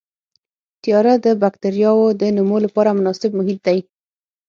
[0.83, 3.79] تیاره د بکټریاوو د نمو لپاره مناسب محیط دی.